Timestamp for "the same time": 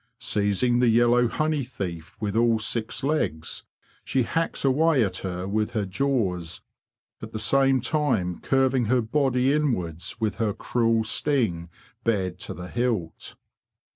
7.33-8.39